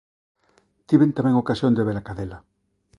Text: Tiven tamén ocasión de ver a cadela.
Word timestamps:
Tiven 0.87 1.15
tamén 1.17 1.39
ocasión 1.43 1.73
de 1.75 1.85
ver 1.87 1.97
a 1.97 2.05
cadela. 2.07 2.39